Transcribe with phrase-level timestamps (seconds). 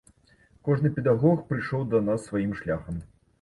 [0.69, 2.99] Кожны педагог прыйшоў да нас сваім шляхам.